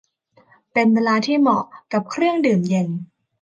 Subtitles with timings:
[0.73, 1.63] เป็นเวลาที่เหมาะ
[1.93, 2.89] กับเครื่องดื่มเย็น